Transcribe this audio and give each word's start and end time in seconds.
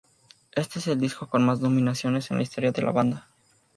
Este 0.55 0.79
es 0.79 0.87
el 0.87 0.99
disco 0.99 1.27
con 1.29 1.45
más 1.45 1.59
nominaciones 1.59 2.31
en 2.31 2.37
la 2.37 2.41
historia 2.43 2.71
de 2.71 2.81
la 2.81 2.91
banda. 2.91 3.27